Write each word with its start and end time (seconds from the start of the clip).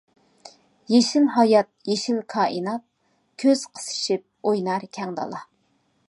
يېشىل 0.91 1.25
ھايات، 1.33 1.67
يېشىل 1.89 2.17
كائىنات، 2.33 2.83
كۆز 3.43 3.65
قىسىشىپ 3.75 4.25
ئوينار 4.53 4.87
كەڭ 4.99 5.13
دالا. 5.21 5.43